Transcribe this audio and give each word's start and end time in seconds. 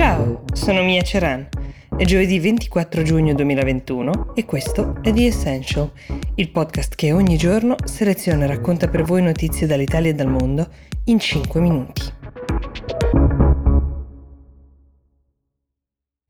Ciao, 0.00 0.44
sono 0.54 0.82
Mia 0.82 1.02
Ceran. 1.02 1.46
È 1.94 2.04
giovedì 2.04 2.38
24 2.38 3.02
giugno 3.02 3.34
2021 3.34 4.32
e 4.34 4.46
questo 4.46 4.98
è 5.02 5.12
The 5.12 5.26
Essential, 5.26 5.92
il 6.36 6.50
podcast 6.50 6.94
che 6.94 7.12
ogni 7.12 7.36
giorno 7.36 7.76
seleziona 7.84 8.44
e 8.44 8.46
racconta 8.46 8.88
per 8.88 9.02
voi 9.02 9.20
notizie 9.20 9.66
dall'Italia 9.66 10.08
e 10.08 10.14
dal 10.14 10.28
mondo 10.28 10.66
in 11.04 11.18
5 11.18 11.60
minuti. 11.60 12.02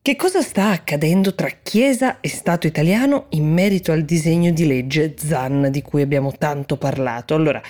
Che 0.00 0.16
cosa 0.16 0.40
sta 0.40 0.70
accadendo 0.70 1.34
tra 1.34 1.50
Chiesa 1.62 2.20
e 2.20 2.28
Stato 2.30 2.66
italiano 2.66 3.26
in 3.32 3.52
merito 3.52 3.92
al 3.92 4.04
disegno 4.04 4.50
di 4.50 4.66
legge 4.66 5.14
ZAN 5.14 5.68
di 5.70 5.82
cui 5.82 6.00
abbiamo 6.00 6.32
tanto 6.32 6.78
parlato? 6.78 7.34
Allora, 7.34 7.60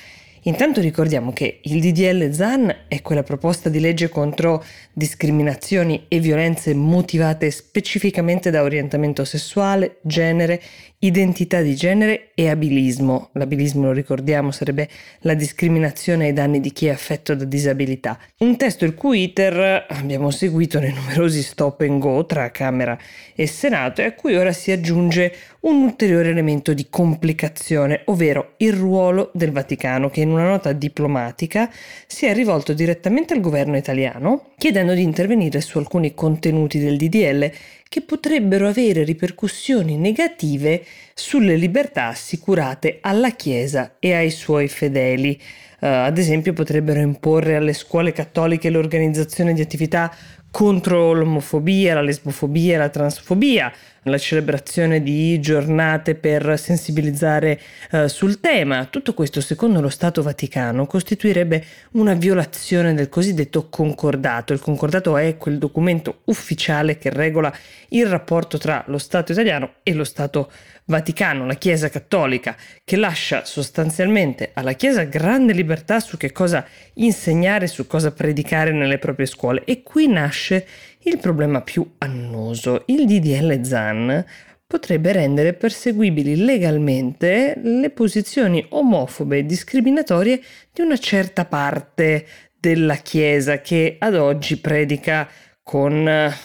Intanto 0.48 0.80
ricordiamo 0.80 1.30
che 1.30 1.60
il 1.64 1.78
DDL 1.78 2.32
ZAN 2.32 2.74
è 2.88 3.02
quella 3.02 3.22
proposta 3.22 3.68
di 3.68 3.80
legge 3.80 4.08
contro 4.08 4.64
discriminazioni 4.94 6.06
e 6.08 6.20
violenze 6.20 6.72
motivate 6.72 7.50
specificamente 7.50 8.48
da 8.48 8.62
orientamento 8.62 9.26
sessuale, 9.26 9.98
genere, 10.00 10.58
identità 11.00 11.60
di 11.60 11.76
genere 11.76 12.30
e 12.34 12.48
abilismo. 12.48 13.28
L'abilismo, 13.34 13.84
lo 13.84 13.92
ricordiamo, 13.92 14.50
sarebbe 14.50 14.88
la 15.20 15.34
discriminazione 15.34 16.24
ai 16.24 16.32
danni 16.32 16.60
di 16.60 16.72
chi 16.72 16.86
è 16.86 16.90
affetto 16.92 17.34
da 17.34 17.44
disabilità. 17.44 18.18
Un 18.38 18.56
testo 18.56 18.86
il 18.86 18.94
cui 18.94 19.24
iter 19.24 19.84
abbiamo 19.86 20.30
seguito 20.30 20.80
nei 20.80 20.94
numerosi 20.94 21.42
stop 21.42 21.82
and 21.82 22.00
go 22.00 22.24
tra 22.24 22.50
Camera 22.50 22.98
e 23.34 23.46
Senato 23.46 24.00
e 24.00 24.06
a 24.06 24.12
cui 24.12 24.34
ora 24.34 24.52
si 24.52 24.72
aggiunge 24.72 25.30
un 25.60 25.82
ulteriore 25.82 26.28
elemento 26.28 26.72
di 26.72 26.86
complicazione, 26.88 28.02
ovvero 28.06 28.54
il 28.58 28.72
ruolo 28.72 29.30
del 29.34 29.50
Vaticano 29.50 30.08
che 30.08 30.20
in 30.20 30.30
una 30.30 30.46
nota 30.46 30.72
diplomatica 30.72 31.70
si 32.06 32.26
è 32.26 32.34
rivolto 32.34 32.72
direttamente 32.72 33.34
al 33.34 33.40
governo 33.40 33.76
italiano 33.76 34.50
chiedendo 34.56 34.94
di 34.94 35.02
intervenire 35.02 35.60
su 35.60 35.78
alcuni 35.78 36.14
contenuti 36.14 36.78
del 36.78 36.96
DDL 36.96 37.50
che 37.88 38.02
potrebbero 38.02 38.68
avere 38.68 39.02
ripercussioni 39.02 39.96
negative 39.96 40.84
sulle 41.14 41.56
libertà 41.56 42.08
assicurate 42.08 42.98
alla 43.00 43.30
Chiesa 43.30 43.96
e 43.98 44.14
ai 44.14 44.30
suoi 44.30 44.68
fedeli. 44.68 45.40
Uh, 45.80 45.86
ad 45.86 46.18
esempio 46.18 46.52
potrebbero 46.52 46.98
imporre 46.98 47.54
alle 47.54 47.72
scuole 47.72 48.12
cattoliche 48.12 48.68
l'organizzazione 48.68 49.52
di 49.52 49.60
attività 49.60 50.12
contro 50.50 51.12
l'omofobia, 51.12 51.94
la 51.94 52.00
lesbofobia 52.00 52.78
la 52.78 52.88
transfobia, 52.88 53.72
la 54.04 54.18
celebrazione 54.18 55.02
di 55.02 55.38
giornate 55.40 56.14
per 56.14 56.58
sensibilizzare 56.58 57.60
eh, 57.90 58.08
sul 58.08 58.40
tema. 58.40 58.86
Tutto 58.86 59.12
questo, 59.12 59.40
secondo 59.40 59.80
lo 59.80 59.90
Stato 59.90 60.22
Vaticano, 60.22 60.86
costituirebbe 60.86 61.64
una 61.92 62.14
violazione 62.14 62.94
del 62.94 63.08
cosiddetto 63.08 63.68
concordato. 63.68 64.52
Il 64.52 64.60
concordato 64.60 65.16
è 65.16 65.36
quel 65.36 65.58
documento 65.58 66.20
ufficiale 66.24 66.96
che 66.96 67.10
regola 67.10 67.52
il 67.90 68.06
rapporto 68.06 68.58
tra 68.58 68.84
lo 68.86 68.98
Stato 68.98 69.32
italiano 69.32 69.74
e 69.82 69.94
lo 69.94 70.04
Stato 70.04 70.50
Vaticano, 70.84 71.46
la 71.46 71.54
Chiesa 71.54 71.88
Cattolica, 71.88 72.56
che 72.84 72.96
lascia 72.96 73.44
sostanzialmente 73.44 74.50
alla 74.54 74.72
Chiesa 74.72 75.04
grande 75.04 75.52
libertà 75.52 76.00
su 76.00 76.16
che 76.16 76.32
cosa 76.32 76.66
insegnare, 76.94 77.66
su 77.66 77.86
cosa 77.86 78.12
predicare 78.12 78.72
nelle 78.72 78.98
proprie 78.98 79.26
scuole. 79.26 79.64
E 79.64 79.82
qui 79.82 80.08
nasce 80.08 80.66
il 81.02 81.18
problema 81.18 81.60
più 81.60 81.94
annoso. 81.98 82.82
Il 82.86 83.06
DDL 83.06 83.62
ZAN 83.62 84.24
potrebbe 84.66 85.12
rendere 85.12 85.54
perseguibili 85.54 86.44
legalmente 86.44 87.58
le 87.62 87.88
posizioni 87.88 88.64
omofobe 88.68 89.38
e 89.38 89.46
discriminatorie 89.46 90.40
di 90.72 90.82
una 90.82 90.98
certa 90.98 91.46
parte 91.46 92.26
della 92.60 92.96
Chiesa 92.96 93.60
che 93.60 93.96
ad 93.98 94.14
oggi 94.14 94.58
predica 94.58 95.28
con 95.68 95.92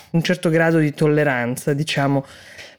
un 0.10 0.22
certo 0.22 0.50
grado 0.50 0.80
di 0.80 0.94
tolleranza, 0.94 1.72
diciamo. 1.72 2.26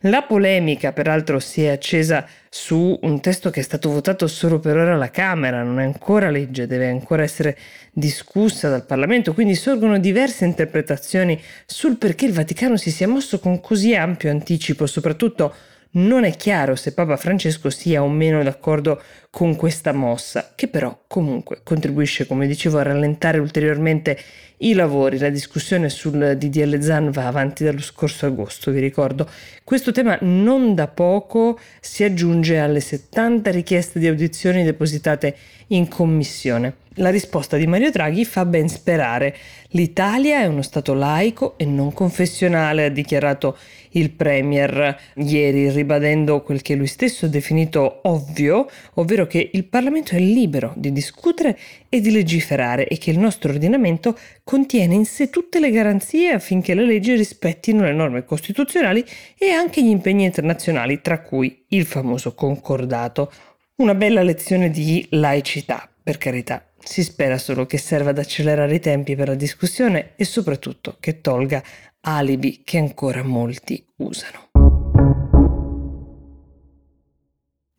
La 0.00 0.24
polemica, 0.24 0.92
peraltro, 0.92 1.40
si 1.40 1.64
è 1.64 1.68
accesa 1.68 2.26
su 2.50 2.98
un 3.00 3.22
testo 3.22 3.48
che 3.48 3.60
è 3.60 3.62
stato 3.62 3.88
votato 3.88 4.26
solo 4.26 4.58
per 4.58 4.76
ora 4.76 4.92
alla 4.92 5.08
Camera, 5.08 5.62
non 5.62 5.80
è 5.80 5.84
ancora 5.84 6.28
legge, 6.28 6.66
deve 6.66 6.90
ancora 6.90 7.22
essere 7.22 7.56
discussa 7.90 8.68
dal 8.68 8.84
Parlamento, 8.84 9.32
quindi 9.32 9.54
sorgono 9.54 9.98
diverse 9.98 10.44
interpretazioni 10.44 11.40
sul 11.64 11.96
perché 11.96 12.26
il 12.26 12.34
Vaticano 12.34 12.76
si 12.76 12.90
sia 12.90 13.08
mosso 13.08 13.38
con 13.38 13.58
così 13.60 13.94
ampio 13.94 14.28
anticipo, 14.28 14.84
soprattutto 14.84 15.54
non 15.94 16.24
è 16.24 16.34
chiaro 16.36 16.74
se 16.76 16.92
Papa 16.92 17.16
Francesco 17.16 17.70
sia 17.70 18.02
o 18.02 18.08
meno 18.08 18.42
d'accordo 18.42 19.00
con 19.30 19.56
questa 19.56 19.92
mossa, 19.92 20.52
che 20.54 20.68
però 20.68 21.04
comunque 21.06 21.60
contribuisce, 21.62 22.26
come 22.26 22.46
dicevo, 22.46 22.78
a 22.78 22.82
rallentare 22.82 23.38
ulteriormente 23.38 24.18
i 24.58 24.74
lavori. 24.74 25.18
La 25.18 25.30
discussione 25.30 25.88
sul 25.88 26.36
DDL 26.36 26.80
ZAN 26.80 27.10
va 27.10 27.26
avanti 27.26 27.64
dallo 27.64 27.80
scorso 27.80 28.26
agosto, 28.26 28.70
vi 28.70 28.80
ricordo. 28.80 29.28
Questo 29.62 29.92
tema 29.92 30.16
non 30.22 30.74
da 30.74 30.88
poco 30.88 31.58
si 31.80 32.04
aggiunge 32.04 32.58
alle 32.58 32.80
70 32.80 33.50
richieste 33.50 33.98
di 33.98 34.06
audizioni 34.06 34.64
depositate 34.64 35.36
in 35.68 35.88
commissione. 35.88 36.82
La 36.98 37.10
risposta 37.10 37.56
di 37.56 37.66
Mario 37.66 37.90
Draghi 37.90 38.24
fa 38.24 38.44
ben 38.44 38.68
sperare. 38.68 39.36
L'Italia 39.70 40.42
è 40.42 40.46
uno 40.46 40.62
Stato 40.62 40.94
laico 40.94 41.58
e 41.58 41.64
non 41.64 41.92
confessionale, 41.92 42.84
ha 42.84 42.88
dichiarato 42.88 43.58
il 43.90 44.10
Premier 44.10 44.96
ieri, 45.16 45.70
ribadendo 45.70 46.42
quel 46.42 46.62
che 46.62 46.76
lui 46.76 46.86
stesso 46.86 47.26
ha 47.26 47.28
definito 47.28 47.98
ovvio, 48.04 48.70
ovvero 48.94 49.26
che 49.26 49.50
il 49.52 49.64
Parlamento 49.64 50.14
è 50.14 50.20
libero 50.20 50.72
di 50.76 50.92
discutere 50.92 51.58
e 51.88 52.00
di 52.00 52.12
legiferare 52.12 52.86
e 52.86 52.96
che 52.96 53.10
il 53.10 53.18
nostro 53.18 53.50
ordinamento 53.50 54.16
contiene 54.44 54.94
in 54.94 55.04
sé 55.04 55.30
tutte 55.30 55.58
le 55.58 55.70
garanzie 55.70 56.30
affinché 56.30 56.74
le 56.74 56.86
leggi 56.86 57.16
rispettino 57.16 57.82
le 57.82 57.92
norme 57.92 58.24
costituzionali 58.24 59.04
e 59.36 59.50
anche 59.50 59.82
gli 59.82 59.88
impegni 59.88 60.26
internazionali, 60.26 61.00
tra 61.00 61.20
cui 61.22 61.64
il 61.70 61.86
famoso 61.86 62.34
concordato. 62.34 63.32
Una 63.78 63.96
bella 63.96 64.22
lezione 64.22 64.70
di 64.70 65.04
laicità, 65.10 65.88
per 66.00 66.18
carità. 66.18 66.64
Si 66.84 67.02
spera 67.02 67.38
solo 67.38 67.66
che 67.66 67.78
serva 67.78 68.10
ad 68.10 68.18
accelerare 68.18 68.74
i 68.74 68.80
tempi 68.80 69.16
per 69.16 69.28
la 69.28 69.34
discussione 69.34 70.12
e 70.16 70.24
soprattutto 70.24 70.96
che 71.00 71.20
tolga 71.20 71.62
alibi 72.00 72.62
che 72.62 72.78
ancora 72.78 73.22
molti 73.22 73.84
usano. 73.96 74.53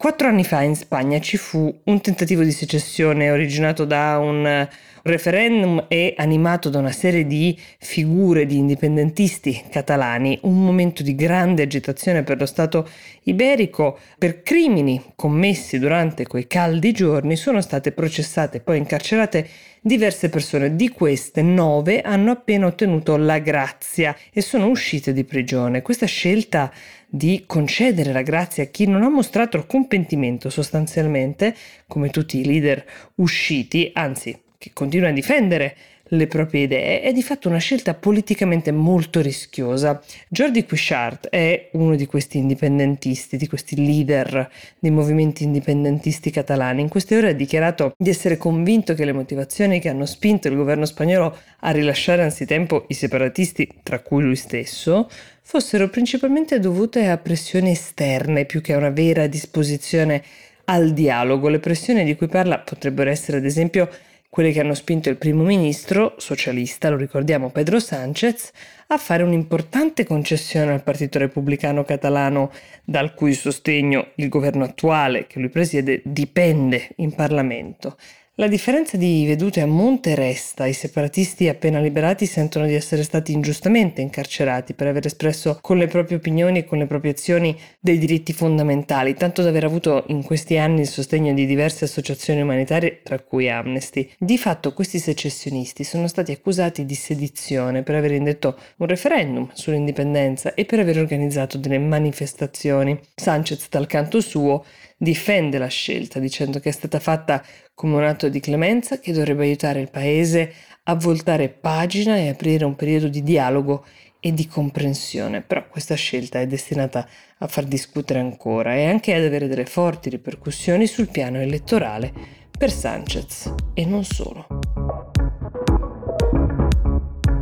Quattro 0.06 0.28
anni 0.28 0.44
fa 0.44 0.62
in 0.62 0.76
Spagna 0.76 1.20
ci 1.20 1.36
fu 1.36 1.80
un 1.86 2.00
tentativo 2.00 2.44
di 2.44 2.52
secessione 2.52 3.32
originato 3.32 3.86
da 3.86 4.20
un 4.20 4.68
referendum 5.02 5.86
e 5.88 6.14
animato 6.16 6.70
da 6.70 6.78
una 6.78 6.92
serie 6.92 7.26
di 7.26 7.60
figure 7.80 8.46
di 8.46 8.56
indipendentisti 8.56 9.64
catalani, 9.68 10.38
un 10.44 10.64
momento 10.64 11.02
di 11.02 11.16
grande 11.16 11.64
agitazione 11.64 12.22
per 12.22 12.38
lo 12.38 12.46
Stato 12.46 12.88
iberico. 13.24 13.98
Per 14.20 14.44
crimini 14.44 15.02
commessi 15.16 15.80
durante 15.80 16.28
quei 16.28 16.46
caldi 16.46 16.92
giorni 16.92 17.36
sono 17.36 17.60
state 17.60 17.92
processate 17.92 18.58
e 18.58 18.62
poi 18.62 18.78
incarcerate 18.78 19.48
diverse 19.86 20.30
persone. 20.30 20.76
Di 20.76 20.90
queste 20.90 21.44
nove 21.44 22.02
hanno 22.02 22.32
appena 22.32 22.66
ottenuto 22.66 23.18
la 23.18 23.38
grazia 23.38 24.18
e 24.34 24.42
sono 24.42 24.68
uscite 24.68 25.14
di 25.14 25.24
prigione. 25.24 25.84
Questa 25.84 26.08
scelta 26.08 26.74
di 27.08 27.44
concedere 27.46 28.12
la 28.12 28.24
grazia 28.24 28.64
a 28.64 28.66
chi 28.66 28.88
non 28.88 29.04
ha 29.04 29.10
mostrato 29.10 29.58
alcun 29.58 29.88
pentimento 29.88 30.50
sostanzialmente, 30.50 31.56
come 31.86 32.10
tutti 32.10 32.40
i 32.40 32.46
leader 32.46 32.84
usciti, 33.16 33.92
anzi 33.94 34.36
che 34.58 34.72
continua 34.74 35.10
a 35.10 35.14
difendere 35.14 35.76
le 36.10 36.28
proprie 36.28 36.64
idee, 36.64 37.02
è 37.02 37.12
di 37.12 37.24
fatto 37.24 37.50
una 37.50 37.58
scelta 37.58 37.94
politicamente 37.94 38.72
molto 38.72 39.22
rischiosa. 39.22 40.02
Jordi 40.28 40.66
Cuixart 40.66 41.30
è 41.30 41.70
uno 41.74 41.96
di 41.96 42.06
questi 42.06 42.38
indipendentisti, 42.38 43.38
di 43.38 43.48
questi 43.48 43.76
leader 43.76 44.50
dei 44.78 44.92
movimenti 44.92 45.44
indipendentisti 45.44 46.30
catalani. 46.30 46.82
In 46.82 46.90
queste 46.90 47.18
ore 47.18 47.30
ha 47.30 47.34
dichiarato 47.34 47.94
di 47.98 48.10
essere 48.10 48.38
convinto 48.38 48.94
che 48.94 49.06
le 49.06 49.14
motivazioni 49.14 49.80
che 49.80 49.90
hanno 49.90 50.06
spinto 50.06 50.48
il 50.48 50.56
governo 50.56 50.86
spagnolo 50.86 51.36
a 51.62 51.72
rilasciare 51.72 52.22
anzitempo 52.22 52.86
i 52.90 52.94
separatisti, 52.94 53.68
tra 53.82 54.00
cui 54.00 54.24
lui 54.24 54.36
stesso, 54.36 55.10
fossero 55.42 55.90
principalmente 55.90 56.60
dovute 56.60 57.08
a 57.08 57.18
pressioni 57.18 57.72
esterne 57.72 58.46
più 58.46 58.62
che 58.62 58.74
a 58.74 58.78
una 58.78 58.90
vera 58.90 59.28
disposizione 59.28 60.24
al 60.66 60.94
dialogo. 60.94 61.50
Le 61.50 61.60
pressioni 61.60 62.04
di 62.04 62.16
cui 62.16 62.28
parla 62.28 62.60
potrebbero 62.60 63.10
essere 63.10 63.38
ad 63.38 63.46
esempio 63.46 63.90
quelle 64.36 64.52
che 64.52 64.60
hanno 64.60 64.74
spinto 64.74 65.08
il 65.08 65.16
primo 65.16 65.44
ministro, 65.44 66.16
socialista, 66.18 66.90
lo 66.90 66.98
ricordiamo 66.98 67.52
Pedro 67.52 67.80
Sánchez, 67.80 68.52
a 68.88 68.98
fare 68.98 69.24
un'importante 69.24 70.04
concessione 70.04 70.74
al 70.74 70.84
Partito 70.84 71.20
Repubblicano 71.20 71.86
Catalano, 71.86 72.52
dal 72.84 73.14
cui 73.14 73.34
sostegno 73.34 74.08
il 74.16 74.28
governo 74.28 74.66
attuale 74.66 75.26
che 75.26 75.40
lui 75.40 75.48
presiede 75.48 76.02
dipende 76.04 76.90
in 76.98 77.16
Parlamento. 77.16 77.96
La 78.38 78.50
differenza 78.50 78.98
di 78.98 79.26
vedute 79.26 79.62
a 79.62 79.66
monte 79.66 80.14
resta. 80.14 80.66
I 80.66 80.74
separatisti 80.74 81.48
appena 81.48 81.80
liberati 81.80 82.26
sentono 82.26 82.66
di 82.66 82.74
essere 82.74 83.04
stati 83.04 83.32
ingiustamente 83.32 84.02
incarcerati 84.02 84.74
per 84.74 84.88
aver 84.88 85.06
espresso 85.06 85.58
con 85.62 85.78
le 85.78 85.88
proprie 85.88 86.18
opinioni 86.18 86.60
e 86.60 86.66
con 86.66 86.78
le 86.78 86.86
proprie 86.86 87.12
azioni 87.12 87.58
dei 87.80 87.98
diritti 87.98 88.34
fondamentali, 88.34 89.14
tanto 89.14 89.42
da 89.42 89.48
aver 89.48 89.64
avuto 89.64 90.04
in 90.08 90.22
questi 90.22 90.58
anni 90.58 90.82
il 90.82 90.90
sostegno 90.90 91.34
di 91.34 91.46
diverse 91.46 91.86
associazioni 91.86 92.42
umanitarie, 92.42 93.00
tra 93.04 93.20
cui 93.20 93.50
Amnesty. 93.50 94.12
Di 94.20 94.38
fatto 94.38 94.74
questi 94.74 95.00
secessionisti 95.00 95.86
sono 95.86 96.10
stati 96.10 96.34
accusati 96.34 96.84
di 96.84 96.96
sedizione 96.96 97.84
per 97.84 97.96
aver 97.96 98.12
indetto 98.12 98.60
un 98.80 98.88
referendum 98.88 99.50
sull'indipendenza 99.54 100.56
e 100.56 100.66
per 100.66 100.80
aver 100.80 100.98
organizzato 100.98 101.58
delle 101.58 101.80
manifestazioni. 101.80 103.00
Sanchez, 103.16 103.70
dal 103.70 103.88
canto 103.88 104.20
suo, 104.20 104.66
difende 104.98 105.58
la 105.58 105.68
scelta 105.68 106.20
dicendo 106.20 106.60
che 106.60 106.70
è 106.70 106.72
stata 106.72 107.00
fatta 107.00 107.44
come 107.74 107.96
un 107.96 108.04
atto 108.04 108.30
di 108.30 108.40
clemenza 108.40 109.00
che 109.00 109.12
dovrebbe 109.12 109.44
aiutare 109.44 109.82
il 109.82 109.90
Paese 109.90 110.54
a 110.84 110.96
voltare 110.96 111.50
pagina 111.50 112.16
e 112.18 112.30
aprire 112.30 112.66
un 112.66 112.76
periodo 112.76 113.08
di 113.08 113.24
dialogo 113.24 113.86
e 114.20 114.34
di 114.34 114.48
comprensione, 114.48 115.42
però 115.42 115.68
questa 115.68 115.94
scelta 115.94 116.40
è 116.40 116.48
destinata 116.48 117.08
a 117.38 117.48
far 117.48 117.66
discutere 117.66 118.20
ancora 118.20 118.76
e 118.76 118.86
anche 118.86 119.14
ad 119.14 119.24
avere 119.24 119.48
delle 119.48 119.66
forti 119.66 120.10
ripercussioni 120.10 120.88
sul 120.88 121.10
piano 121.10 121.40
elettorale 121.40 122.12
per 122.58 122.72
Sanchez 122.72 123.54
e 123.74 123.86
non 123.86 124.04
solo. 124.04 124.48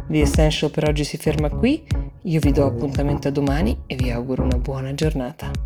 The 0.09 0.21
Essential 0.21 0.71
per 0.71 0.87
oggi 0.87 1.05
si 1.05 1.17
ferma 1.17 1.49
qui, 1.49 1.85
io 2.23 2.39
vi 2.39 2.51
do 2.51 2.65
appuntamento 2.65 3.29
a 3.29 3.31
domani 3.31 3.83
e 3.87 3.95
vi 3.95 4.11
auguro 4.11 4.43
una 4.43 4.57
buona 4.57 4.93
giornata. 4.93 5.62